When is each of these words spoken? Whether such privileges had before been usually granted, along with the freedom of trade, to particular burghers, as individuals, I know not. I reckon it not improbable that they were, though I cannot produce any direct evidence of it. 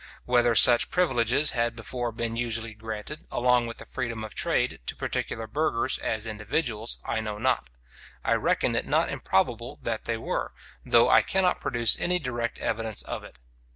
Whether 0.25 0.55
such 0.55 0.89
privileges 0.89 1.51
had 1.51 1.75
before 1.75 2.11
been 2.11 2.35
usually 2.35 2.73
granted, 2.73 3.27
along 3.29 3.67
with 3.67 3.77
the 3.77 3.85
freedom 3.85 4.23
of 4.23 4.33
trade, 4.33 4.79
to 4.87 4.95
particular 4.95 5.45
burghers, 5.45 5.99
as 5.99 6.25
individuals, 6.25 6.97
I 7.05 7.19
know 7.19 7.37
not. 7.37 7.69
I 8.23 8.33
reckon 8.33 8.75
it 8.75 8.87
not 8.87 9.11
improbable 9.11 9.77
that 9.83 10.05
they 10.05 10.17
were, 10.17 10.53
though 10.83 11.07
I 11.07 11.21
cannot 11.21 11.61
produce 11.61 11.99
any 12.01 12.17
direct 12.17 12.57
evidence 12.57 13.03
of 13.03 13.23
it. 13.23 13.35